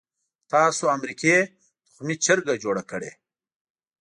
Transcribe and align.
تاسو 0.51 0.83
امریکې 0.97 1.35
تخمي 1.85 2.15
چرګه 2.25 2.55
جوړه 2.63 2.83
کړې. 2.91 3.11